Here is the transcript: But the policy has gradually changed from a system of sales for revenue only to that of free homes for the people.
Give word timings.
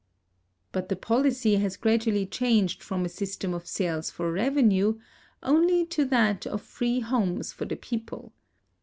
But 0.71 0.89
the 0.89 0.95
policy 0.95 1.57
has 1.57 1.77
gradually 1.77 2.25
changed 2.25 2.81
from 2.81 3.05
a 3.05 3.07
system 3.07 3.53
of 3.53 3.67
sales 3.67 4.09
for 4.09 4.31
revenue 4.31 4.97
only 5.43 5.85
to 5.85 6.05
that 6.05 6.47
of 6.47 6.63
free 6.63 7.01
homes 7.01 7.53
for 7.53 7.65
the 7.65 7.75
people. 7.75 8.33